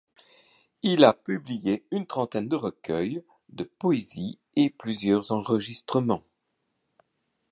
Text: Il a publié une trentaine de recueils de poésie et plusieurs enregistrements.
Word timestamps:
Il 0.81 1.03
a 1.03 1.13
publié 1.13 1.85
une 1.91 2.07
trentaine 2.07 2.47
de 2.47 2.55
recueils 2.55 3.23
de 3.49 3.65
poésie 3.65 4.39
et 4.55 4.71
plusieurs 4.71 5.31
enregistrements. 5.31 6.23